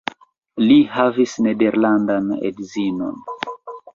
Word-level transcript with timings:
Li 0.67 0.77
havis 0.93 1.35
nederlandan 1.47 2.33
edzinon. 2.51 3.23